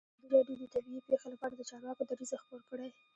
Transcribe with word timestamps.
ازادي 0.25 0.29
راډیو 0.33 0.55
د 0.61 0.63
طبیعي 0.75 1.01
پېښې 1.09 1.27
لپاره 1.33 1.53
د 1.55 1.61
چارواکو 1.69 2.07
دریځ 2.09 2.31
خپور 2.43 2.61
کړی. 2.69 2.89